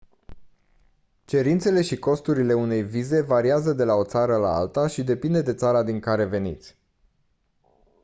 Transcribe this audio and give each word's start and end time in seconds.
cerințele 1.25 1.81
și 1.81 1.97
costurile 1.99 2.53
unei 2.53 2.81
vize 2.83 3.21
variază 3.21 3.73
de 3.73 3.83
la 3.83 3.93
o 3.93 4.03
țară 4.03 4.35
la 4.37 4.55
alta 4.55 4.87
și 4.87 5.03
depinde 5.03 5.41
de 5.41 5.53
țara 5.53 5.83
din 5.83 5.99
care 5.99 6.25
veniți 6.25 6.77